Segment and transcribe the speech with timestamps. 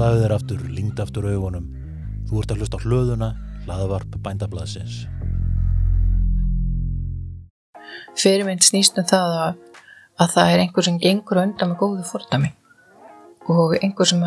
[0.00, 1.64] Slaðu þér aftur, lingd aftur augunum.
[2.24, 3.26] Þú ert að hlusta á hlöðuna,
[3.66, 4.94] hlaðavarp bændablaðsins.
[8.16, 9.58] Fyrirmynd snýst um það að,
[10.24, 12.54] að það er einhver sem gengur undan með góðu fordami
[13.52, 14.24] og einhver sem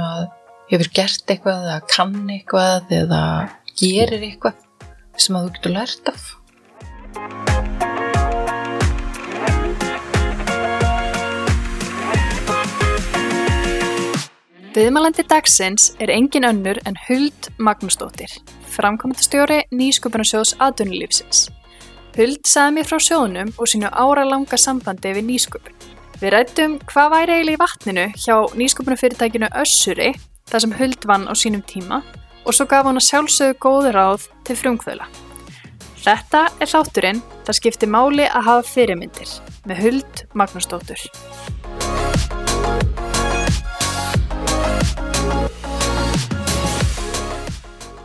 [0.70, 3.24] hefur gert eitthvað eða kann eitthvað eða
[3.74, 4.62] gerir eitthvað
[5.18, 6.30] sem að þú getur lært af.
[14.74, 18.32] Viðmælandi dagsins er engin önnur en Huld Magnúsdóttir,
[18.74, 21.44] framkvæmandastjóri Nýsköpunarsjóðs aðdunulífsins.
[22.16, 25.78] Huld sagði mér frá sjóðunum og sínu ára langa sambandi við nýsköpun.
[26.18, 30.10] Við rættum hvað væri eiginlega í vatninu hjá nýsköpunarfyrirtækinu Össuri,
[30.50, 32.02] þar sem Huld vann á sínum tíma,
[32.42, 35.06] og svo gaf hann að sjálfsögðu góður ráð til frumkvöla.
[36.02, 39.38] Þetta er þátturinn, það skiptir máli að hafa fyrirmyndir,
[39.70, 41.06] með Huld Magnúsdóttur.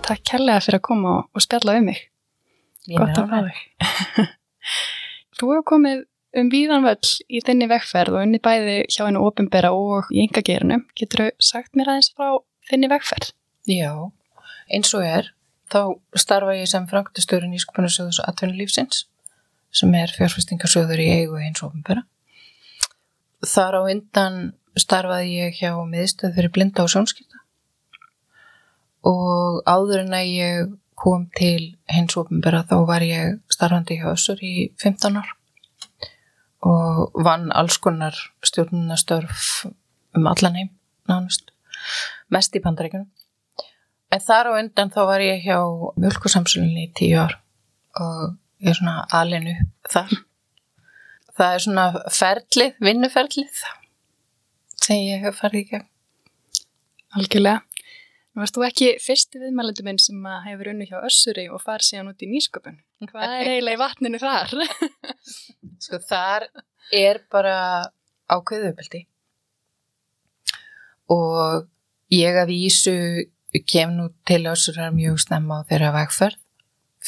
[0.09, 1.99] Takk kærlega fyrir að koma og spjalla um mig.
[2.89, 4.29] Gott að fá þig.
[5.39, 6.05] Þú hefur komið
[6.39, 10.87] um víðanvöll í þinni vegferð og unni bæði hjá hennu ofinbera og í engagerunum.
[10.97, 12.39] Getur þú sagt mér aðeins frá
[12.71, 13.33] þinni vegferð?
[13.69, 13.93] Já,
[14.73, 15.33] eins og er,
[15.69, 15.81] þá
[16.17, 19.05] starfa ég sem framkvæmtastöru nýsköpunarsjóðus atvinnulífsins
[19.79, 22.07] sem er fjárfestingarsjóður í eigu eins og ofinbera.
[23.45, 24.39] Þar á undan
[24.79, 27.45] starfaði ég hjá miðstöð fyrir blinda og sjónskipta
[29.07, 34.41] og áður en að ég kom til hins ofinbera þá var ég starfandi hjá Össur
[34.43, 35.35] í 15 ár
[36.67, 39.69] og vann alls konar stjórnunastörf
[40.19, 40.71] um allan heim
[41.09, 41.53] nánast,
[42.35, 43.07] mest í bandaríkunum
[44.11, 45.61] en þar á undan þá var ég hjá
[46.03, 47.37] mjölkursamsölunni í 10 ár
[48.03, 48.25] og
[48.59, 49.55] ég er svona alinu
[49.87, 50.17] þar
[51.39, 53.63] það er svona ferlið, vinnuferlið
[54.83, 55.89] sem ég hef farið gegn
[57.17, 57.63] Algjörlega.
[58.39, 62.23] Varst þú ekki fyrsti viðmælendur minn sem hefur unni hjá Össuri og farið síðan út
[62.23, 62.77] í nýsköpun.
[63.11, 64.53] Hvað er eiginlega í vatninu þar?
[65.85, 66.47] Sko þar
[66.95, 67.57] er bara
[68.31, 69.07] ákveðu uppeldi
[71.09, 71.67] og
[72.13, 72.95] ég að vísu
[73.67, 76.39] kem nú til Össurar mjög snemma á þeirra vegferð.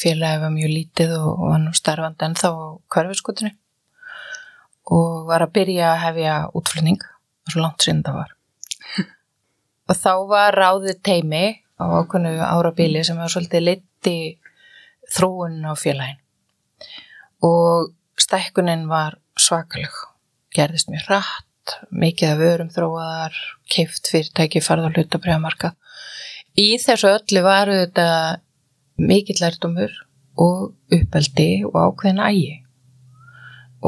[0.01, 2.59] Félagi var mjög lítið og var nú starfandi ennþá á
[2.91, 3.53] hverfiskutunni
[4.91, 8.37] og var að byrja að hefja útflutning og svo langt sinn það var.
[9.91, 14.17] Og þá var ráðið teimi á ákveðnu árabíli sem var svolítið liti
[15.11, 16.21] þróun á félagin.
[17.43, 19.91] Og stækkunin var svakaleg.
[20.55, 23.35] Gerðist mjög rætt, mikið af vörum þróaðar,
[23.67, 25.73] keift fyrirtæki, farð á hlutabriðamarka.
[26.55, 28.07] Í þessu öllu varu þetta
[28.95, 29.91] mikill lærtumur
[30.39, 32.55] og uppeldi og ákveðin ægi.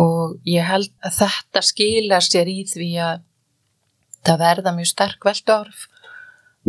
[0.03, 3.25] Og ég held að þetta skilar sér í því að
[4.28, 5.90] það verða mjög sterk veldu áhrif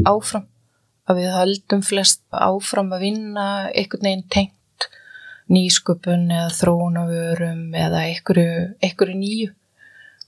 [0.02, 0.48] áfram.
[1.04, 4.88] Að við höldum flest áfram að vinna einhvern veginn tengt
[5.52, 9.52] nýsköpun eða þróunavörum eða einhverju, nýju.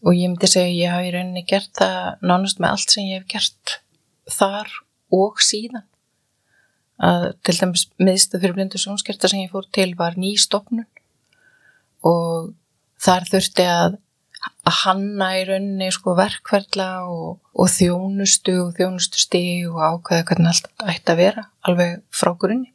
[0.04, 3.22] Og ég myndi segja ég hafi í rauninni gert það nánast með allt sem ég
[3.22, 3.78] hef gert
[4.37, 4.69] þar
[5.16, 5.87] og síðan.
[6.97, 10.87] Að til dæmis miðstu fyrir blindu sjónskerta sem ég fór til var ný stopnun
[12.06, 12.53] og
[13.03, 13.97] þar þurfti að
[14.67, 20.53] að hanna í rauninni sko verkverðla og, og þjónustu og þjónustu stíg og ákveða hvernig
[20.53, 22.73] allt ætti að vera alveg frá grunni.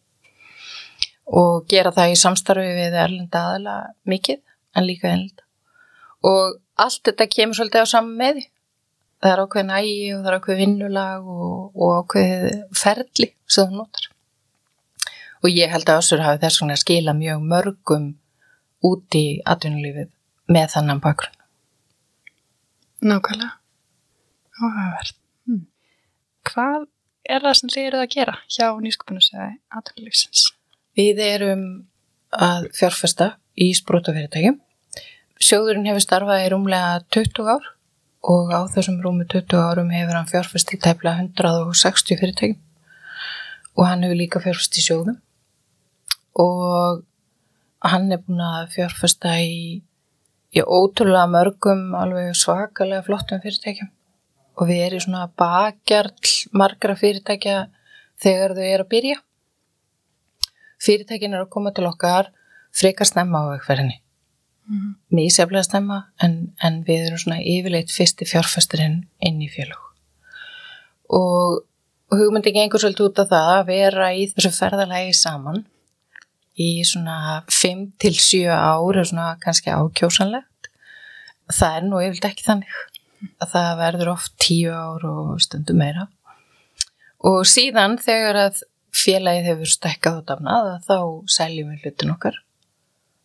[1.32, 3.76] Og gera það í samstarfi við erlenda aðala
[4.09, 4.42] mikið
[4.76, 5.48] en líka ennlenda
[6.28, 8.48] og allt þetta kemur svolítið á saman með því.
[9.22, 13.82] Það er ákveðin ægi og það er ákveð vinnulag og, og ákveð ferli sem þú
[13.82, 14.08] notar.
[15.42, 18.09] Og ég held að Össur hafi þess vegna skila mjög mörgum
[18.86, 20.09] út í atvinnulífið
[20.52, 21.41] með þannan bakgrunn
[23.02, 23.58] Nákvæmlega.
[24.62, 25.16] Áhugavert.
[25.50, 25.66] Hmm.
[26.46, 26.88] Hvað
[27.26, 30.44] er það sem þið eruð að gera hjá nýsköpunarsöði aðtölulegsins?
[30.98, 31.64] Við erum
[32.32, 34.60] að fjárfesta í sprótafyrirtækjum.
[35.42, 37.70] Sjóðurinn hefur starfað í rúmlega 20 ár
[38.32, 42.59] og á þessum rúmi 20 árum hefur hann fjárfest í tæpla 160 fyrirtækjum
[43.80, 45.18] og hann hefur líka fjárfest í sjóðum
[46.42, 47.02] og
[47.82, 49.82] hann er búin að fjárfesta í
[50.52, 53.92] í ótrúlega mörgum alveg svakalega flottum fyrirtækjum
[54.59, 57.58] og við erum svona bakjarl margra fyrirtækja
[58.22, 59.18] þegar þau eru að byrja.
[60.82, 62.32] Fyrirtækin eru að koma til okkar
[62.76, 63.98] frekar snemma á vekkferðinni.
[64.68, 64.94] Mm -hmm.
[65.16, 69.78] Míseflega snemma en, en við erum svona yfirleitt fyrsti fjárfæsturinn inn í fjölu.
[71.09, 71.64] Og
[72.12, 75.66] hugmyndi gengur svolítið út af það að vera í þessu ferðalagi saman
[76.61, 80.72] í svona 5 til 7 ár er svona kannski ákjósanlegt.
[81.52, 82.79] Það er nú yfirlega ekki þannig
[83.41, 86.08] að það verður oft 10 ár og stundum meira.
[87.22, 88.61] og síðan þegar að
[88.96, 90.97] félagið hefur stekkað út af naða þá
[91.29, 92.40] seljum við hlutin okkar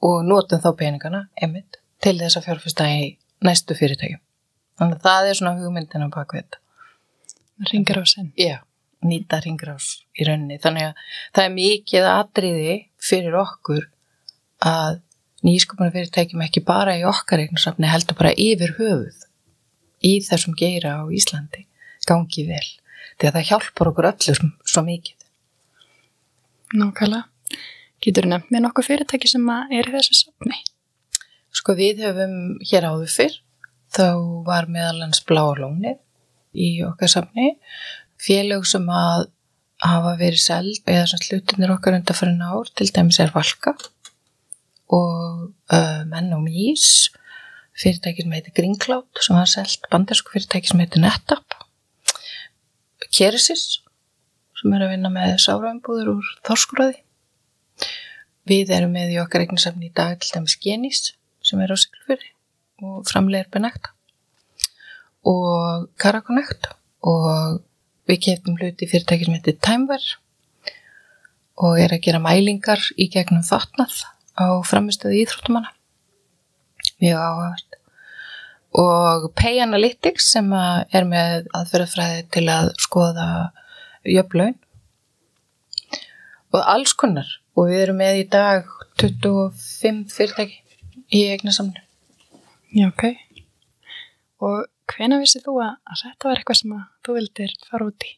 [0.04, 3.08] og notum þá peningana einmitt til þess að fjárfesta í
[3.46, 4.20] næstu fyrirtækjum.
[4.76, 6.60] Þannig að það er svona hugmyndin á bakvið þetta.
[7.72, 8.32] Ringar á sinn.
[8.36, 8.58] Já,
[9.08, 10.58] nýta ringrás í rauninni.
[10.62, 11.04] Þannig að
[11.36, 13.86] það er mikið atriði fyrir okkur
[14.66, 15.00] að
[15.46, 19.26] nýsköpuna fyrirtækjum ekki bara í okkar eignarsafni heldur bara yfir höfuð
[20.06, 21.66] í þessum geira á Íslandi
[22.06, 22.66] gangi vel.
[23.16, 25.26] Því að það hjálpar okkur öllum svo mikið.
[26.76, 27.24] Nákvæmlega.
[28.04, 30.58] Getur nefnt mér nokkuð fyrirtæki sem er í þessu safni?
[31.56, 32.34] Sko við höfum
[32.68, 33.36] hér áður fyrr,
[33.96, 34.08] þá
[34.44, 35.96] var meðalans bláalónið
[36.52, 37.54] í okkar safni,
[38.22, 39.26] félög sem að
[39.84, 43.74] hafa verið seld eða svona slutinir okkar undan fyrir nár, til dæmis er Valka
[44.92, 47.10] og uh, Menn og Mís,
[47.76, 51.58] fyrirtæki sem heitir Greencloud sem var seld, bandarsku fyrirtæki sem heitir NetApp,
[53.16, 53.80] Keresis
[54.56, 56.98] sem er að vinna með sáraðumbúður úr Þorskuröði.
[58.48, 61.02] Við erum með í okkar eignarsafni í dag til dæmis Genís
[61.44, 62.32] sem er á Siglfjörði
[62.84, 63.92] og framlegir Benekta
[65.26, 66.68] og Karakonekt
[67.06, 67.62] og
[68.06, 70.18] við keftum hluti fyrirtæki sem heitir Timeware
[71.56, 74.02] og er að gera mælingar í gegnum fatnað
[74.36, 75.72] á framistöðu íþróttumanna.
[77.00, 77.78] Mjög áhagast.
[78.76, 83.28] Og Pay Analytics sem er með aðferðafræði til að skoða
[84.06, 84.58] jöfnlaun
[86.54, 88.68] og alls konar og við erum með í dag
[89.00, 90.60] 25 fyrirtæki
[91.16, 91.80] í eigna samlu.
[92.76, 93.04] Já, ok.
[94.44, 98.12] Og hvena vissið þú að, að þetta var eitthvað sem þú vildir fara út í?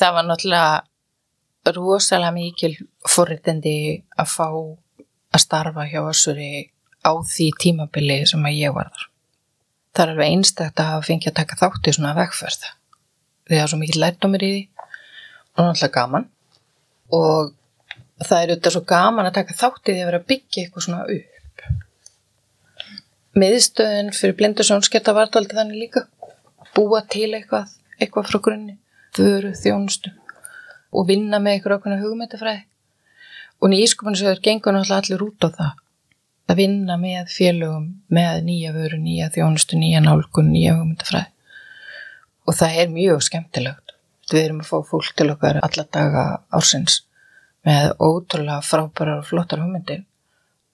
[0.00, 2.72] Það var náttúrulega rosalega mikil
[3.08, 3.76] forritindi
[4.16, 6.50] að fá að starfa hjá Össuri
[7.04, 9.06] á því tímabili sem að ég var þar.
[9.90, 12.66] Það er alveg einstakta að fengja að taka þátt í svona vegferð.
[13.50, 14.62] Það er svo mikið lærdómir í því
[15.50, 16.28] og náttúrulega gaman
[17.10, 17.52] og
[18.22, 20.86] það er auðvitað svo gaman að taka þátt í því að vera að byggja eitthvað
[20.86, 21.29] svona upp
[23.38, 26.06] miðstöðin fyrir blindu sjónsketta var þetta þannig líka.
[26.74, 28.76] Búa til eitthvað, eitthvað frá grunni
[29.16, 30.12] þöru, þjónustu
[30.90, 32.64] og vinna með eitthvað okkurna hugmyndafræði.
[33.60, 35.78] Og nýskupunisöður gengur náttúrulega allir út á það
[36.50, 41.30] að vinna með félögum með nýja vöru, nýja þjónustu, nýja nálgun, nýja hugmyndafræði.
[42.48, 43.94] Og það er mjög skemmtilegt.
[44.30, 46.24] Við erum að fá fólk til okkar alla daga
[46.54, 47.02] ársins
[47.66, 50.04] með ótrúlega frábærar og flottar hugmyndir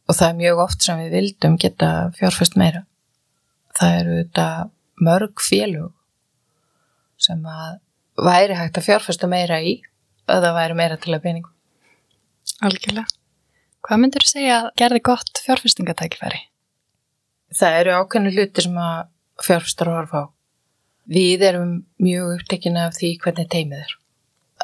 [0.07, 2.85] og það er mjög oft sem við vildum geta fjárfæst meira.
[3.77, 4.47] Það eru þetta
[5.07, 5.93] mörg félug
[7.21, 7.77] sem að
[8.27, 9.77] væri hægt að fjárfæsta meira í
[10.31, 11.53] að það væri meira til að peningum.
[12.65, 13.07] Algjörlega.
[13.87, 16.41] Hvað myndir þú segja að gerði gott fjárfæstingatækifæri?
[17.55, 18.97] Það eru ákveðinu hluti sem að
[19.47, 20.25] fjárfæstar horfa á.
[21.07, 23.93] Við erum mjög upptekina af því hvernig teimið er.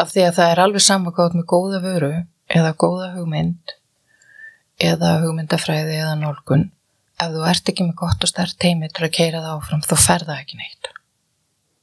[0.02, 2.12] Af því að það er alveg samagátt með góða vöru
[2.50, 3.76] eða góða hugmynd
[4.82, 6.68] eða hugmyndafræði eða nálgun.
[7.20, 9.94] Ef þú ert ekki með gott og stærkt teimið til að keira það áfram, þá
[10.06, 10.90] fer það ekki neitt.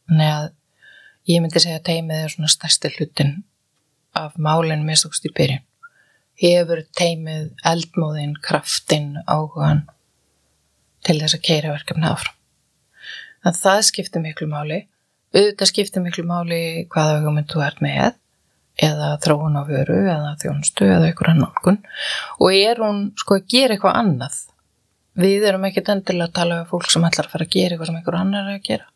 [0.10, 0.50] Þannig að
[1.30, 3.36] ég myndi segja að teimið er svona stærsti hlutin
[4.19, 5.63] af málinn mistókst í byrjun.
[6.40, 9.86] Hefur teimið eldmóðin, kraftin, áhugan
[11.06, 12.36] til þess að keira verkefni áfram
[13.46, 14.79] en það skiptir miklu máli
[15.36, 18.00] auðvitað skiptir miklu máli hvaða hugmynd þú ert með
[18.79, 21.81] eða þróun á vöru eða þjónustu eða einhverja nálgun.
[22.39, 24.38] Og er hún sko að gera eitthvað annað?
[25.19, 27.91] Við erum ekki endilega að tala við fólk sem ætlar að fara að gera eitthvað
[27.91, 28.88] sem einhver annar er að gera.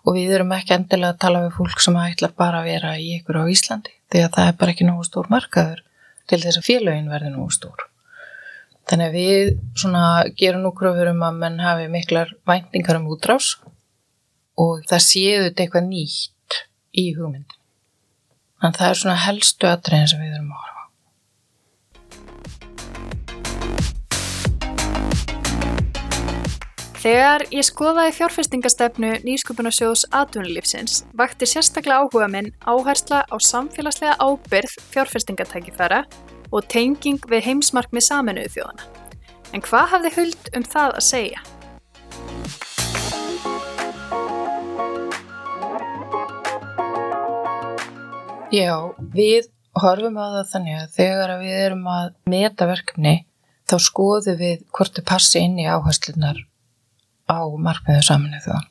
[0.00, 3.10] Og við erum ekki endilega að tala við fólk sem ætlar bara að vera í
[3.18, 5.84] ykkur á Íslandi því að það er bara ekki nógu stór markaður
[6.30, 7.86] til þess að félagin verði nógu stór.
[8.88, 10.04] Þannig að við svona
[10.40, 13.52] gerum nú kröfur um að menn hafi miklar væntingar um útrás
[14.58, 16.60] og það séu þetta eitthvað nýtt
[16.98, 17.59] í hugmyndin.
[18.60, 20.76] Að það er svona helstu aðræðin sem við erum að horfa.
[27.00, 36.02] Þegar ég skoðaði fjárfestingastefnu nýsköpunarsjóðs atvinnulífsins vakti sérstaklega áhuga minn áhersla á samfélagslega ábyrð fjárfestingatækifæra
[36.52, 38.90] og tenging við heimsmarkmið saminuðu þjóðana.
[39.56, 41.40] En hvað hafði huld um það að segja?
[48.50, 49.46] Já, við
[49.78, 53.12] horfum á það þannig að þegar við erum að meta verkefni
[53.70, 56.40] þá skoðum við hvort þau passi inn í áherslunar
[57.30, 58.66] á markmiðu saminu þjóðan.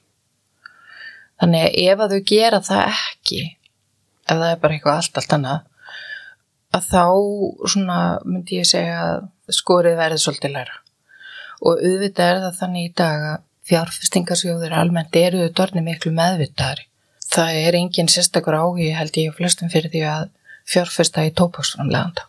[1.39, 3.39] Þannig að ef að þau gera það ekki,
[4.27, 5.63] ef það er bara eitthvað allt, allt annað,
[6.75, 7.05] að þá
[7.71, 10.77] svona myndi ég segja að skorið verði svolítið læra.
[11.63, 13.39] Og auðvitað er það þannig í dag að
[13.71, 16.89] fjárfestingarsjóður almennt eru þau dorni miklu meðvitaðri
[17.29, 20.27] það er engin sérstakur áhugi held ég flestum fyrir því að
[20.69, 22.27] fjárfesta í tópaksframleganda.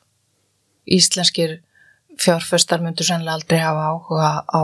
[0.90, 1.59] Íslenskir
[2.21, 4.62] fjárfestar myndur sannlega aldrei hafa áhuga á,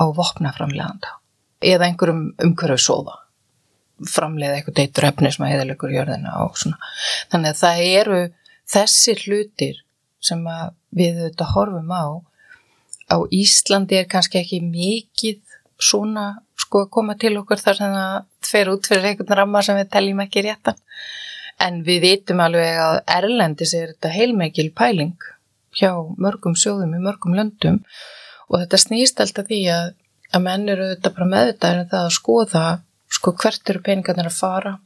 [0.00, 1.16] á vopnaframleganda
[1.60, 3.18] eða einhverjum umhverju sóða
[4.08, 6.78] framleiða eitthvað deytur efni sem að eðalegur jörðina og svona.
[7.32, 8.20] Þannig að það eru
[8.70, 9.82] þessi hlutir
[10.24, 10.44] sem
[10.96, 12.04] við auðvitað horfum á
[13.10, 15.40] á Íslandi er kannski ekki mikið
[15.80, 16.26] svona
[16.60, 18.14] sko að koma til okkur þar sem það
[18.50, 20.78] fer út fyrir einhvern ramma sem við teljum ekki réttan.
[21.60, 25.16] En við vitum alveg að Erlendis er þetta heilmikil pæling
[25.76, 27.80] hjá mörgum sjóðum í mörgum löndum.
[28.48, 29.90] Og þetta snýst alltaf því að,
[30.34, 32.64] að menn eru þetta bara meðvitaður en það að skoða
[33.10, 34.76] sko hvert eru peningarnir að fara.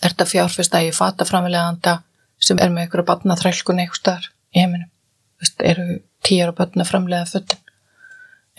[0.00, 2.00] Er þetta fjárfesta í fataframileganda
[2.42, 4.90] sem er með einhverju batnaþrælkun eitthvað starf í heiminu
[5.40, 7.63] Vist, eru tíjar og batna framlega föttin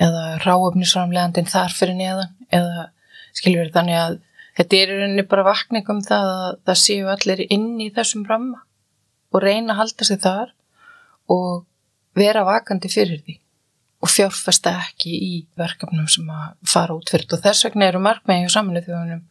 [0.01, 2.89] eða ráöfnisframlegandin þar fyrir neðan eða
[3.35, 4.17] skiljur þannig að
[4.57, 8.63] þetta er í rauninni bara vakningum það að það séu allir inn í þessum ramma
[9.31, 10.51] og reyna að halda sig þar
[11.31, 11.65] og
[12.15, 13.39] vera vakandi fyrir því
[14.05, 18.49] og fjárfesta ekki í verkefnum sem að fara út fyrir og þess vegna eru markmiði
[18.49, 19.23] og saminu þjóðunum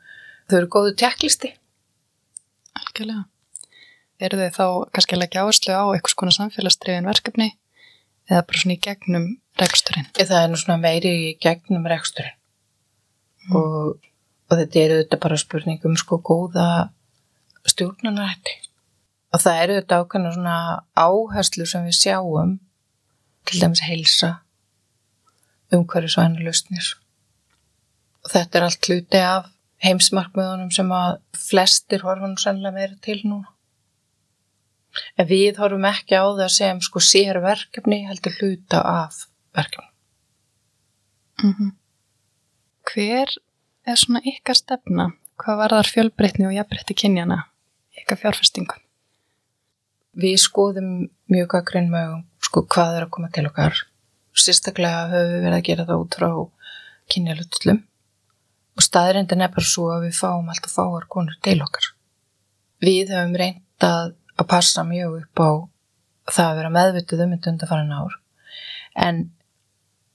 [0.49, 1.55] þau eru góðu tjekklisti
[2.75, 3.25] Algjörlega.
[4.23, 7.49] Eru þau þá kannski að leggja áherslu á eitthvað svona samfélagsdrefin verkefni
[8.31, 9.27] eða bara svona í gegnum
[9.61, 12.37] reksturinn Það er nú svona meiri í gegnum reksturinn
[13.49, 13.57] mm.
[13.61, 14.11] og,
[14.51, 16.69] og þetta eru þetta bara spurningum sko góða
[17.71, 18.59] stjórnunarætti
[19.35, 20.59] og það eru þetta ákveðna svona
[20.95, 22.59] áherslu sem við sjáum
[23.49, 24.31] til dæmis heilsa
[25.75, 26.93] umhverjusvæna lausnir.
[28.25, 29.51] Og þetta er allt hluti af
[29.85, 33.51] heimsmarkmiðunum sem að flestir horfum sannlega meira til núna.
[35.19, 39.25] En við horfum ekki á það sem sko sér verkefni heldur hluta af
[39.57, 39.91] verkefni.
[41.43, 41.71] Mm -hmm.
[42.91, 43.29] Hver
[43.87, 45.13] er svona ykkar stefna?
[45.37, 47.39] Hvað var þar fjölbreytni og jafnbreytti kynjana?
[48.01, 48.81] Ykkar fjárfestingum?
[50.15, 53.75] Við skoðum mjög að grinn með sko hvað er að koma til okkar
[54.35, 56.31] sérstaklega höfum við verið að gera það út frá
[57.13, 57.81] kynjalutlum
[58.75, 61.87] og staðrindin er bara svo að við fáum alltaf fáar konur til okkar.
[62.83, 65.51] Við höfum reyndað að passa mjög upp á
[66.35, 68.17] það að vera meðvituð um þetta undarfæran ár
[69.07, 69.21] en,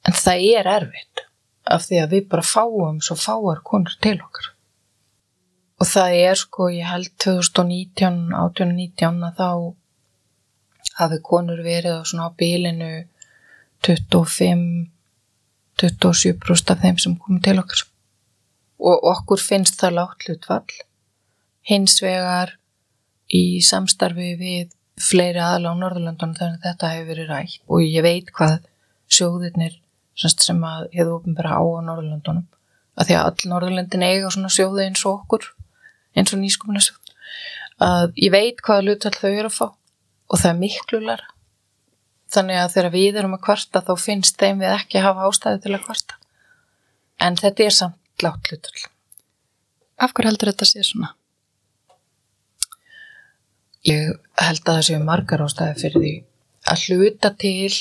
[0.07, 1.15] en það er erfitt
[1.69, 4.47] af því að við bara fáum svo fáar konur til okkar.
[5.79, 9.49] Og það er sko, ég held 2019, 18-19 að þá
[10.99, 12.91] hafi konur verið á svona á bílinu
[13.85, 17.81] 25-27% af þeim sem komum til okkar
[18.79, 20.73] og okkur finnst það látt hlutvall
[21.69, 22.49] hins vegar
[23.35, 24.67] í samstarfi við
[24.99, 28.55] fleiri aðla á Norðurlandunum þannig að þetta hefur verið rætt og ég veit hvað
[29.11, 29.75] sjóðirnir
[30.19, 32.45] sem að hefur ofinbæra á á Norðurlandunum
[32.99, 35.49] að því að all Norðurlandin eiga svona sjóði eins og okkur
[36.17, 37.13] eins og nýskumunasjóð
[37.89, 41.29] að ég veit hvaða hlutvall þau eru að fá og það er miklu lara
[42.33, 45.61] þannig að þegar við erum að kvarta þá finnst þeim við ekki að hafa ástæði
[45.63, 46.17] til að kvarta.
[47.19, 48.85] En þetta er samt látt hlutul
[49.99, 51.13] Af hverju heldur þetta sé svona?
[53.87, 56.13] Ég held að það séu margar ástæði fyrir því
[56.69, 57.73] að hluta til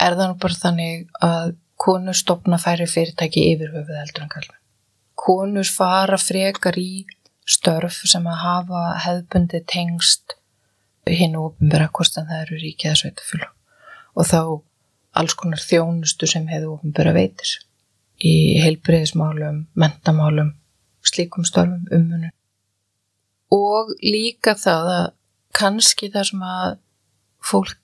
[0.00, 4.60] er það nú bara þannig að konur stopna færi fyrirtæki yfir höfuð heldur en kallmenn
[5.22, 7.04] konur fara frekar í
[7.48, 10.36] störf sem að hafa hefbundi tengst
[11.08, 13.50] hinn og ofinbæra hvort en það eru ríkið að sveita fylg
[14.14, 14.40] og þá
[15.20, 17.58] alls konar þjónustu sem hefur ofinbæra veitir
[18.22, 20.52] í heilbreyðismálum, mentamálum,
[21.02, 22.32] slíkum störfum, umunum.
[23.52, 25.06] Og líka það að
[25.58, 26.76] kannski þar sem að
[27.42, 27.78] fólk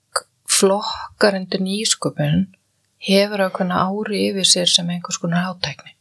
[0.59, 2.45] flokkar endur nýsköpun
[3.07, 5.95] hefur ákveðna ári yfir sér sem einhvers konar hátækni.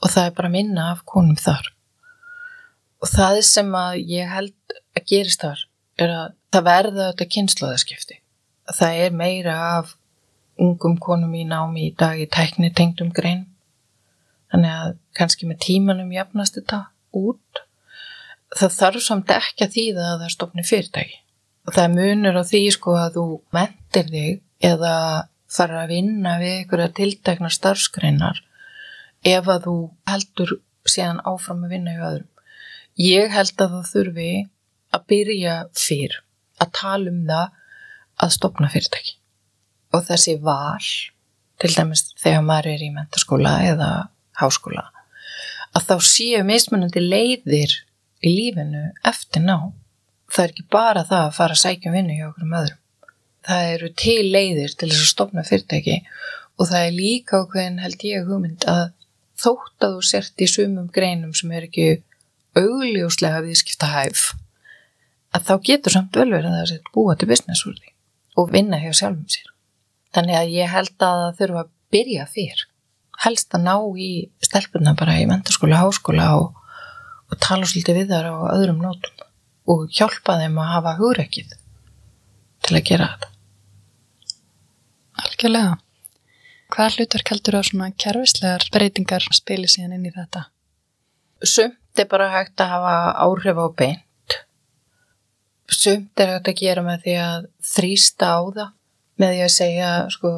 [0.00, 1.72] Og það er bara minna af konum þar.
[3.02, 5.66] Og það sem að ég held að gerist þar
[6.00, 8.20] er að það verða þetta kynnslóðaskipti
[8.76, 9.94] það er meira af
[10.60, 13.46] ungum konum í námi í dag í tækni tengdum grein
[14.52, 16.84] þannig að kannski með tímanum jafnast þetta
[17.16, 17.62] út.
[18.50, 21.19] Það þarf samt ekki að þýða að það stopni fyrirtæki
[21.66, 23.26] og það munur á því sko að þú
[23.56, 24.40] mentir þig
[24.70, 24.94] eða
[25.50, 28.42] fara að vinna við einhverja tiltækna starfskreinar
[29.26, 29.76] ef að þú
[30.10, 30.52] heldur
[30.88, 32.28] síðan áfram að vinna í öðrum.
[33.00, 34.30] Ég held að það þurfi
[34.96, 36.16] að byrja fyrr
[36.60, 37.58] að tala um það
[38.20, 39.16] að stopna fyrirtæki.
[39.96, 40.88] Og þessi val
[41.60, 43.90] til dæmis þegar maður er í mentarskóla eða
[44.40, 44.88] háskóla
[45.76, 47.74] að þá séu mismunandi leiðir
[48.24, 49.56] í lífinu eftir ná
[50.30, 52.78] það er ekki bara það að fara að sækja um vinnu hjá okkur um öðrum
[53.48, 55.96] það eru til leiðir til þess að stopna fyrirtæki
[56.60, 58.84] og það er líka ákveðin held ég hugmynd að
[59.40, 61.88] þótt að þú sért í sumum greinum sem er ekki
[62.58, 64.30] augljóslega viðskipta hæf
[65.36, 67.94] að þá getur samt vel verið að það sé búa til business úr því
[68.40, 69.48] og vinna hjá sjálfum sér.
[70.14, 72.62] Þannig að ég held að það þurfa að byrja fyrr.
[73.20, 74.10] Helst að ná í
[74.42, 76.54] stelpunna bara í mentarskóla, háskóla og,
[77.30, 79.26] og tala svolítið við þar á öðrum nótum
[79.70, 81.54] og hjálpa þeim að hafa hugreikið
[82.66, 83.30] til að gera þetta.
[85.20, 85.78] Algjörlega.
[86.70, 90.44] Hvað hlutverk heldur á svona kerfislegar breytingar spili síðan inn í þetta?
[91.42, 94.36] Sumt er bara hægt að hafa áhrif á beint.
[95.70, 98.70] Sumt er hægt að gera með því að þrýsta á það
[99.20, 100.30] með því að segja sko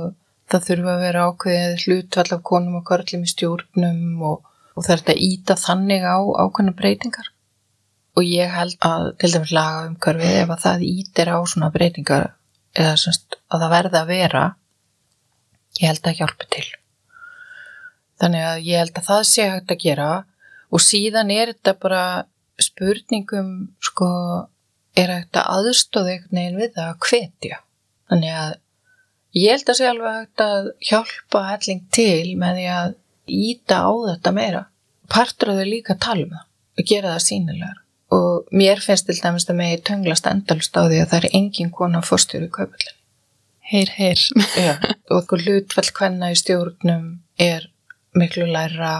[0.52, 4.94] það þurfa að vera ákveðið hlutvall af konum og körlum í stjórnum og, og það
[4.94, 7.31] er þetta íta þannig á ákveðna breytingar.
[8.16, 11.70] Og ég held að til dæmis laga um körfið ef að það ítir á svona
[11.72, 12.26] breytingar
[12.76, 14.42] eða semst að það verða að vera
[15.80, 16.66] ég held að hjálpi til.
[18.22, 20.10] Þannig að ég held að það sé hægt að gera
[20.72, 22.04] og síðan er þetta bara
[22.62, 23.52] spurningum
[23.82, 24.08] sko
[24.98, 27.60] er hægt að aðstóða einhvern veginn við það að hvetja.
[28.12, 28.52] Þannig að
[29.40, 32.96] ég held að sé alveg hægt að hjálpa helling til með því að
[33.42, 34.64] íta á þetta meira.
[35.12, 36.48] Partur af þau líka að tala um það
[36.82, 37.81] og gera það sínilegar.
[38.12, 41.72] Og mér finnst til dæmis það með tönglast endalust á því að það er engin
[41.72, 42.98] kona fórstjóri í kaupallin.
[43.72, 44.20] Heyr, heyr.
[44.58, 44.74] Já,
[45.08, 47.06] og eitthvað hlutfell hvenna í stjórnum
[47.40, 47.70] er
[48.18, 48.94] miklu læra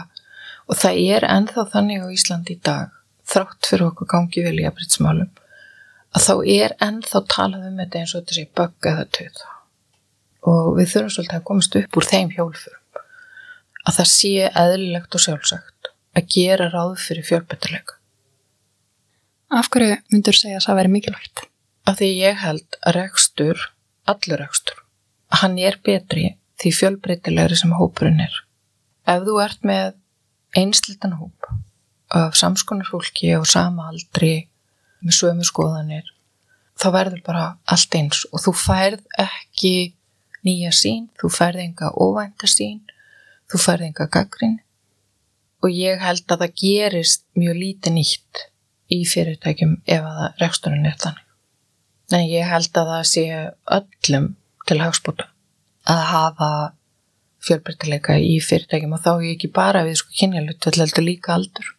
[0.71, 2.93] og það er ennþá þannig á Íslandi í dag,
[3.29, 5.31] þrátt fyrir okkur gangi vel í afritsmálum,
[6.17, 9.43] að þá er ennþá talað um þetta eins og þetta sé bögg eða töð.
[10.53, 13.03] Og við þurfum svolítið að komast upp úr þeim hjólfurum.
[13.83, 17.99] Að það sé eðlilegt og sjálfsagt að gera ráð fyrir fjölbettarleika.
[19.53, 21.43] Af hverju myndur segja að það veri mikilvægt?
[21.85, 23.67] Af því ég held að rekstur
[24.09, 24.79] allur rekstur.
[25.43, 26.31] Hann er betri
[26.63, 28.33] því fjölbreytilegri sem hópurinn er.
[29.05, 29.93] Ef þú ert með
[30.57, 31.51] einslitan hóp
[32.13, 34.47] af samskonar fólki og sama aldri
[35.03, 36.09] með sömu skoðanir
[36.81, 39.93] þá verður bara allt eins og þú færð ekki
[40.47, 42.81] nýja sín, þú færð enga óvænta sín,
[43.51, 44.59] þú færð enga gaggrin
[45.63, 48.47] og ég held að það gerist mjög lítið nýtt
[48.93, 51.27] í fyrirtækjum ef að reksturinn er þannig.
[52.13, 53.27] Nei, ég held að það sé
[53.79, 54.33] öllum
[54.69, 55.29] til hagspóta
[55.89, 56.49] að hafa
[57.43, 61.71] fjölbreytileika í fyrirtækjum og þá er ekki bara við sko kynjalut, þetta heldur líka aldur.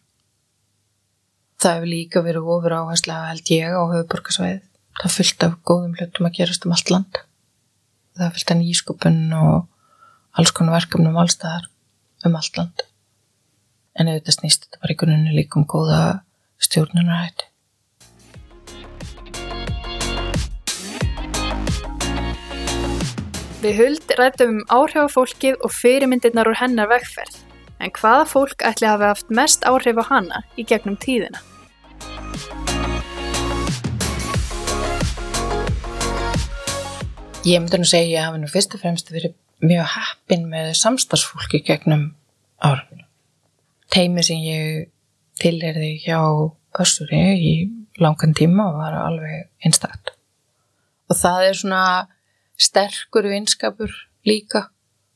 [1.62, 4.58] Það hefur líka verið ofur áherslega held ég á höfuborgarsvæði.
[5.00, 7.20] Það fyllt af góðum hlutum að gerast um allt land.
[8.18, 9.54] Það fyllt af nýskupun og
[10.38, 11.70] alls konar verkefnum allstaðar
[12.26, 12.84] um allt land.
[13.94, 16.00] En auðvitað snýst þetta bara í grunninu líka um góða
[16.62, 17.50] stjórnunarhætti.
[23.64, 27.38] Við huld rættum um áhrifafólkið og fyrirmyndirnar úr hennar vegferð.
[27.80, 31.40] En hvaða fólk ætli hafi haft mest áhrif á hana í gegnum tíðina?
[37.44, 40.70] Ég myndi nú segja að ég hafi nú fyrst og fremst verið mjög heppin með
[40.80, 42.06] samstagsfólki gegnum
[42.60, 43.04] árunum.
[43.92, 44.86] Teimi sem ég
[45.40, 46.20] tilherði hjá
[46.80, 47.52] Össuri í
[48.02, 50.14] langan tíma var alveg einstakt.
[51.10, 51.84] Og það er svona
[52.58, 53.94] sterkur vinskapur
[54.26, 54.68] líka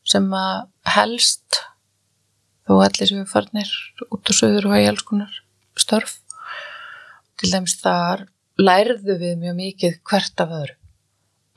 [0.07, 1.61] sem að helst
[2.69, 3.75] þó allir sem við farnir
[4.09, 5.41] út og söður og hægi alls konar
[5.79, 6.19] störf.
[7.39, 8.27] Til dæmis þar
[8.59, 10.79] lærðu við mjög mikið hvert af öðru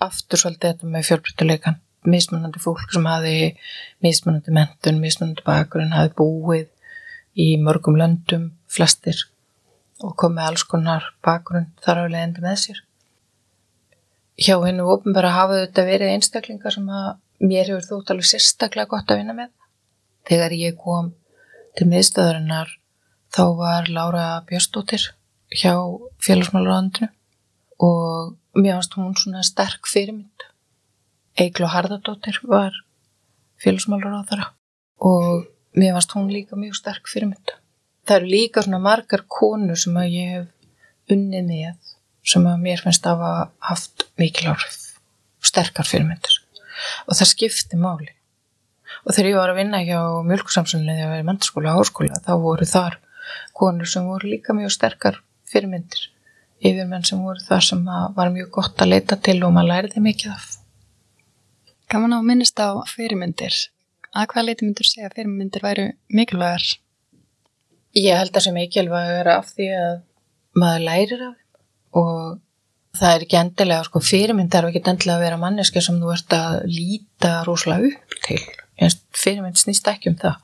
[0.01, 3.35] aftur svolítið þetta með fjölbryttuleikan mismunandi fólk sem hafi
[4.01, 6.69] mismunandi mentun, mismunandi bakgrunn hafi búið
[7.37, 9.17] í mörgum löndum, flestir
[10.01, 12.81] og komið alls konar bakgrunn þar á leiðandi með sér.
[14.41, 17.09] Hjá hennu ofnbæra hafa þetta verið einstaklingar sem að
[17.45, 19.51] mér hefur þótt alveg sérstaklega gott að vinna með.
[20.27, 21.11] Þegar ég kom
[21.77, 22.75] til miðstöðurinnar
[23.31, 25.07] þá var Lára Björnsdóttir
[25.51, 25.75] hjá
[26.23, 27.11] félagsmálaráðandinu
[27.81, 30.47] og mér fannst hún svona sterk fyrirmynd.
[31.39, 32.75] Eiglo Harðardóttir var
[33.61, 34.51] þeirra
[35.01, 37.53] og mér fannst hún líka mjög sterk fyrirmynd
[38.07, 41.91] það eru líka svona margar konur sem að ég hef unnið með
[42.33, 44.79] sem að mér finnst að hafa haft mikil áhrif
[45.51, 46.39] sterkar fyrirmyndir
[47.07, 48.11] og það skipti máli
[49.01, 52.23] og þegar ég var að vinna hjá mjölkursamsunni þegar ég var í mentarskóla og háskóla
[52.25, 52.97] þá voru þar
[53.57, 56.09] konur sem voru líka mjög sterkar fyrirmyndir
[56.61, 57.83] yfirmenn sem voru þar sem
[58.15, 60.47] var mjög gott að leita til og maður læriði mikið af.
[61.91, 63.55] Gaman á að minnast á fyrirmyndir.
[64.11, 66.65] Að hvað leiti myndur segja fyrirmyndir væru mikilvægar?
[67.95, 69.93] Ég held að sem mikilvægar af því að
[70.61, 75.25] maður lærir af þeim og það er ekki endilega, sko, fyrirmynd þarf ekki endilega að
[75.25, 78.41] vera manneska sem þú ert að líta rosalega upp til.
[79.15, 80.39] Fyrirmynd snýst ekki um það.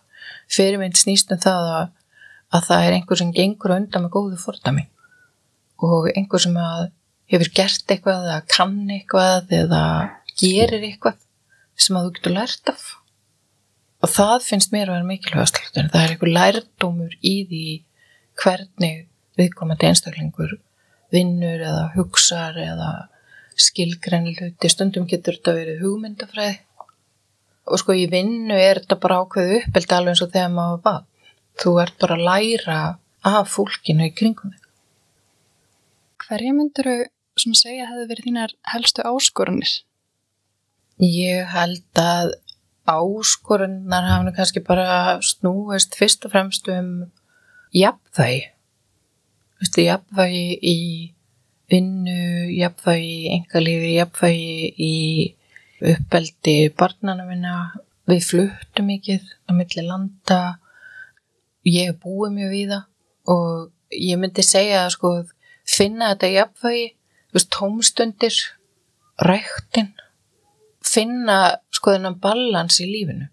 [0.54, 1.88] Fyrirmynd snýst um það að
[2.56, 4.86] að það er einhver sem gengur undan með góðu fordami
[5.84, 6.56] og einhver sem
[7.32, 9.82] hefur gert eitthvað eða kann eitthvað eða
[10.40, 11.20] gerir eitthvað
[11.78, 12.86] sem að þú getur lært af
[14.08, 17.66] og það finnst mér að vera mikilvægast það er einhver lærdómur í því
[18.40, 19.04] hvernig
[19.38, 20.56] viðkomandi einstaklingur
[21.14, 22.92] vinnur eða hugsar eða
[23.58, 24.72] skilgrenni hluti.
[24.72, 26.60] Stundum getur þetta verið hugmyndafræði.
[27.68, 31.04] Og sko í vinnu er þetta bara ákveðu uppeldi alveg eins og þegar maður var
[31.58, 32.80] þú ert bara að læra
[33.28, 34.64] af fólkinu í kringum þig.
[36.24, 36.92] Hverja myndur
[37.38, 39.74] þú segja að hefði verið þínar helstu áskorunir?
[41.04, 42.32] Ég held að
[42.88, 46.92] áskorunar hafði kannski bara snúist fyrst og fremst um
[47.76, 48.44] jafnvægi.
[49.62, 50.78] Vistu, jafnvægi í
[51.72, 52.20] vinnu,
[52.56, 54.94] jafnvægi í engalífi, jafnvægi í
[55.94, 57.56] uppeldi barnana minna.
[58.08, 60.42] Við fluttum mikið á milli landa.
[61.68, 62.86] Ég er búið mjög við það
[63.34, 65.10] og ég myndi segja að sko
[65.68, 66.86] finna þetta jafnvægi
[67.54, 68.34] tómstundir
[69.22, 69.92] ræktin
[70.98, 71.40] finna
[71.74, 73.30] sko þennan balans í lífinu.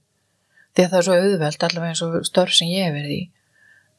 [0.74, 3.22] Því að það er svo auðvelt allavega eins og störf sem ég hef verið í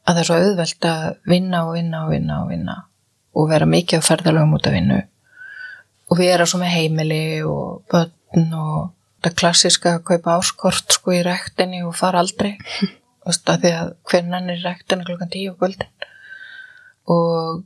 [0.06, 2.76] að það er svo auðvelt að vinna og vinna og vinna og vinna
[3.36, 5.00] og vera mikið á ferðalögum út af vinnu.
[6.06, 8.92] Og vera svo með heimili og börn og
[9.26, 12.54] það klassiska að kaupa áskort sko í ræktinni og fara aldrei.
[13.26, 15.90] Veist, að því að hvernan er ræktinu klokkan tíu og kvöldin?
[17.10, 17.64] Og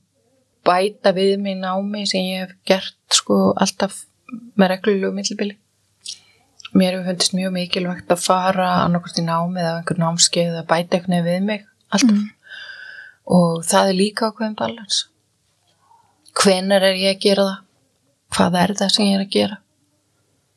[0.63, 4.05] bæta við mig námi sem ég hef gert sko alltaf
[4.55, 5.57] með reglulegu millibili
[6.77, 10.99] mér hefur fundist mjög mikilvægt að fara annarkvæmt í námi eða einhver námskeið að bæta
[10.99, 12.17] eitthvað við mig alltaf.
[12.17, 12.27] Mm.
[13.39, 15.05] og það er líka ákveðin balans
[16.39, 17.65] hvenar er ég að gera það?
[18.29, 19.57] Hvað er það sem ég er að gera?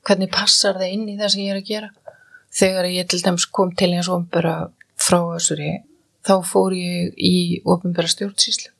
[0.06, 1.88] Hvernig passar það inn í það sem ég er að gera?
[2.52, 4.56] Þegar ég til dæms kom til eins og umbera
[5.00, 5.72] frá þessari
[6.26, 8.70] þá fór ég í ofinbæra stjórnsýslu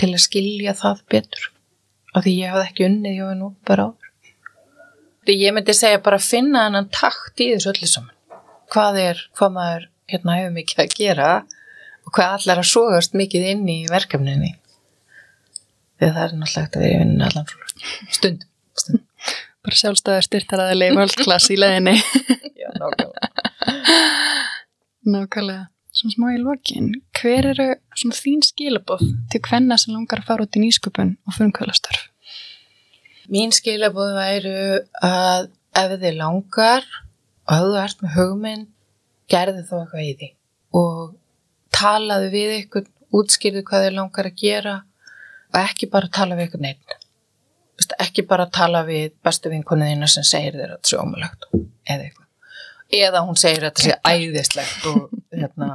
[0.00, 1.50] til að skilja það betur.
[2.14, 4.03] Af því ég hafði ekki unnið hennu bara áður
[5.32, 8.12] ég myndi segja bara að finna hennan takt í þessu öllu saman.
[8.72, 11.30] Hvað er, hvað maður hérna hefur mikið að gera
[12.04, 14.54] og hvað allar að sógast mikið inn í verkefninni.
[16.00, 17.52] Því það er náttúrulega að vera í vinnu allan
[18.12, 19.04] stund, stund.
[19.64, 21.94] bara sjálfstæðar styrtar að leiða völdklass í leðinni
[22.62, 23.30] já, nákvæmlega.
[25.04, 25.68] Nákvæmlega.
[25.94, 30.46] Svona smá í lokin, hver eru svona þín skilabóð til hvenna sem langar að fara
[30.48, 32.08] út í nýsköpun og frumkvölastarf?
[33.32, 34.56] Mín skilabóð væru
[35.00, 35.46] að
[35.80, 36.84] ef þið langar
[37.48, 38.66] og ef þú ert með hugmynd,
[39.32, 40.28] gerði þó eitthvað í því.
[40.80, 41.14] Og
[41.74, 44.76] talaðu við ykkur, útskýrðu hvað þið langar að gera
[45.54, 46.98] og ekki bara tala við ykkur neitt.
[48.04, 52.30] Ekki bara tala við bestu vinkonuðina sem segir þér að það er sjómulagt eða eitthvað.
[52.94, 55.70] Eða hún segir að þetta sé æðislegt og, hérna,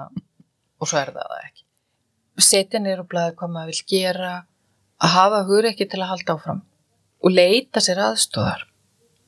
[0.78, 1.66] og svo er það það ekki.
[2.40, 4.34] Setja nýra og blæða hvað maður vil gera
[5.00, 6.62] að hafa hugur ekki til að halda áfram
[7.20, 8.70] og leita sér aðstóðar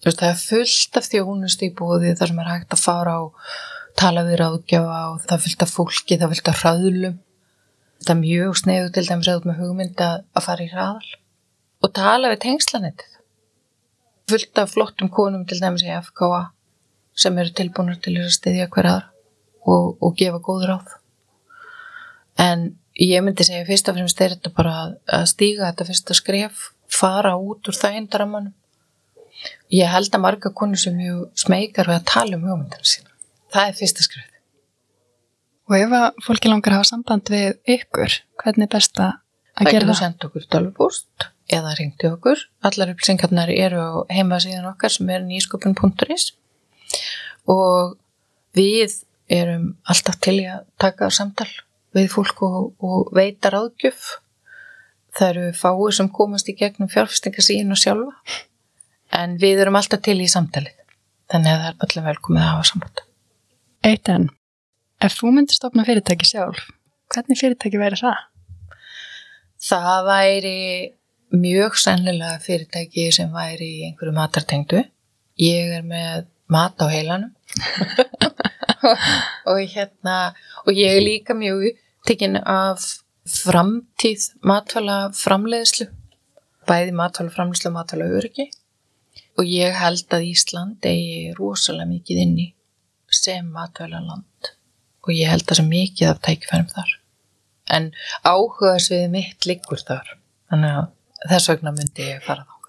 [0.10, 3.51] það er fullt af þjónust í búði þar sem er hægt að fara og
[3.99, 7.19] tala við ráðgjafa og það er fullt af fólki það er fullt af hraðlum.
[8.01, 11.12] Það er mjög sneðu til dæmis að með hugmynd að fara í hraðal
[11.82, 13.19] og tala við tengslanettið
[14.32, 16.41] fullt af flottum konum til dæmis í FKA
[17.21, 19.10] sem eru tilbúinur til að stiðja hverjaðar
[19.69, 20.93] og, og gefa góð ráð.
[22.41, 24.75] En ég myndi segja fyrst af fremst er þetta bara
[25.06, 28.56] að stíga þetta fyrsta skref fara út úr það eindramanum
[29.73, 33.10] ég held að marga konur sem mjög smekar við að tala um hugmyndinu sína.
[33.54, 34.27] Það er fyrsta skref.
[35.71, 39.13] Og ef að fólki langar að hafa samband við ykkur, hvernig er best að
[39.56, 39.91] það gera það?
[39.91, 39.99] það?
[40.01, 42.43] senda okkur tölvupúst eða ringti okkur.
[42.67, 46.32] Allar upplýsingarnar eru á heimasíðan okkar sem er nýskupin.is
[47.51, 47.95] og
[48.58, 48.97] við
[49.32, 51.49] erum alltaf til í að taka samtal
[51.95, 54.17] við fólk og, og veita ráðgjöf
[55.17, 58.36] það eru fáið sem komast í gegnum fjárfestingarsíðinu sjálfa.
[59.12, 60.76] En við erum alltaf til í samtalið.
[61.32, 63.02] Þannig að það er allir velkomið að hafa samband.
[63.88, 64.30] Eitt enn,
[65.02, 66.67] ef þú myndir stopna fyrirtæki sjálf
[67.12, 68.19] hvernig fyrirtæki væri það?
[69.62, 70.58] Það væri
[71.41, 74.84] mjög sannlega fyrirtæki sem væri í einhverju matartengdu.
[75.41, 77.32] Ég er með mat á heilanum.
[79.52, 80.34] Og hérna
[80.65, 82.82] og ég er líka mjög upptikinn af
[83.32, 85.88] framtíð matfæla framleiðslu
[86.70, 88.48] bæði matfæla framleiðslu og matfæla öryggi
[89.39, 92.48] og ég held að Ísland eigi rosalega mikið inni
[93.22, 94.54] sem matfæla land
[95.02, 96.96] og ég held að það er mikið af tækifærum þar
[97.78, 97.91] en
[98.28, 100.17] áhugaðsvið mitt liggur þar
[100.52, 102.62] þannig að þess vegna myndi ég fara þá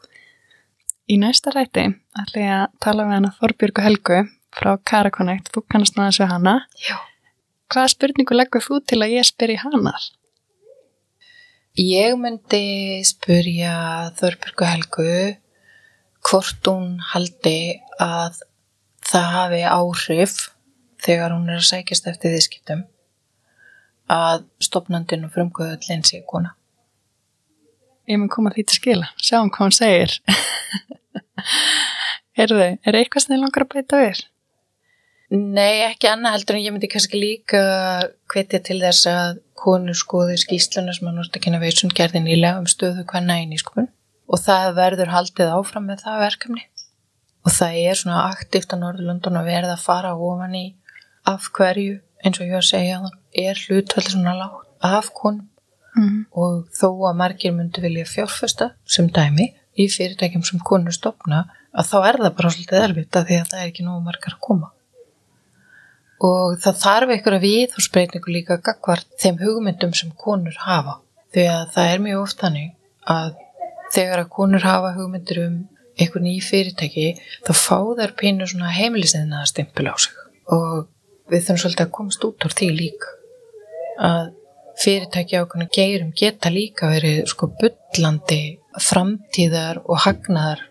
[1.11, 1.83] Í næsta ræti
[2.17, 4.19] ætla ég að tala við hana Þorbjörgu Helgu
[4.55, 6.55] frá Karakonnect, þú kannast náðast við hana.
[6.79, 6.97] Já.
[7.73, 10.07] hvaða spurningu leggur þú til að ég spyr í hanar?
[11.73, 15.13] Ég myndi spurja Þorbjörgu Helgu
[16.21, 18.43] hvort hún haldi að
[19.09, 20.35] það hafi áhrif
[21.01, 22.83] þegar hún er að sækjast eftir þýskiptum
[24.13, 26.53] að stopnandin og frumkvöðullin sé kona.
[28.05, 30.19] Ég mun koma því til skila, sjáum hvað hún segir.
[32.43, 34.23] er þau, er eitthvað sem þið langar að beita við?
[35.33, 37.65] Nei, ekki annað heldur en ég myndi kannski líka
[38.29, 43.07] hvetja til þess að konur skoði skýsluna sem að Nortakina Veitsund gerði nýlega um stöðu
[43.11, 43.89] hvenna í nýskupun
[44.33, 46.67] og það verður haldið áfram með það verkefni.
[47.43, 50.67] Og það er svona aktíft á Norðurlundun að verða að fara ofan í
[51.29, 53.01] af hverju, eins og ég var að segja
[53.43, 55.49] er hlutvalli svona lágt af konum.
[55.93, 56.23] Mm.
[56.33, 61.91] og þó að margir myndi vilja fjárfesta sem dæmi í fyrirtækjum sem konur stopna að
[61.91, 64.41] þá er það bara svolítið erfitt að því að það er ekki nógu margar að
[64.47, 64.71] koma
[66.23, 71.01] og það þarf einhverja viðhorsbreytingu líka gagvart þeim hugmyndum sem konur hafa.
[71.35, 72.69] Því að það er mjög oft þannig
[73.11, 73.31] að
[73.93, 75.57] þegar að konur hafa hugmyndir um
[76.01, 77.09] einhver ný fyrirtæki
[77.45, 80.15] þá fá þær pínu svona heimilisinna stimpil á sig.
[80.55, 80.87] Og
[81.33, 83.13] við þurfum svolítið að komast út úr því líka.
[84.03, 84.33] Að
[84.83, 88.43] fyrirtæki ákveðna geirum geta líka verið sko bullandi
[88.81, 90.69] framtíðar og hagnaðar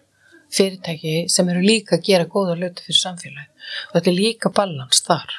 [0.51, 3.47] fyrirtæki sem eru líka að gera góða hluti fyrir samfélagi
[3.87, 5.33] og þetta er líka balans þar.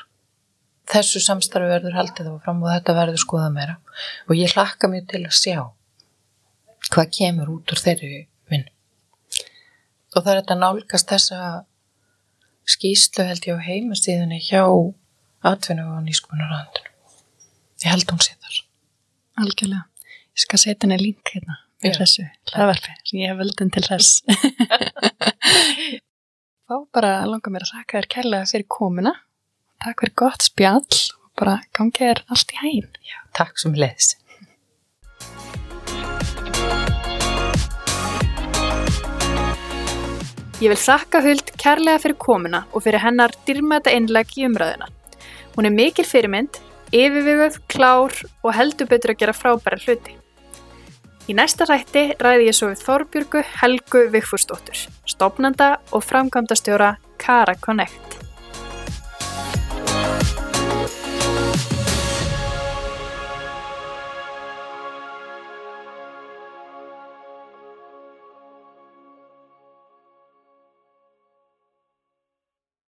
[0.93, 3.77] Þessu samstarfi verður haldið á fram og þetta verður skoða meira.
[4.29, 5.59] Og ég hlakka mjög til að sjá
[6.91, 8.67] hvað kemur út úr þeirri vinn
[10.13, 11.39] og það er þetta nálgast þessa
[12.75, 14.65] skýslu held ég á heimastíðunni hjá
[15.53, 16.91] atvinnu og nýskumunarandinu
[17.83, 18.59] ég held hún sé þar.
[19.43, 19.87] Algjörlega.
[20.33, 21.99] Ég skal setja henni link hérna við Já.
[22.03, 24.23] þessu hlaðvarpi sem ég hef völdin til þess.
[26.71, 29.13] Þá bara langar mér að þakka þér kærlega fyrir komuna.
[29.83, 32.91] Takk fyrir gott spjall og bara gangi þér allt í hæginn.
[33.37, 34.15] takk sem leiðis
[40.63, 44.87] Ég vil þakka Huld kærlega fyrir komuna og fyrir hennar dyrmæta innlegg í umræðuna.
[45.57, 46.61] Hún er mikil fyrirmynd,
[46.95, 48.15] yfirviguð, klár
[48.45, 50.22] og heldur betur að gera frábæra hluti.
[51.31, 58.19] Í næsta rætti ræði ég svo við Þorbjörgu Helgu Vigfúsdóttur, stopnanda og framkvæmdastjóra Kara Connect.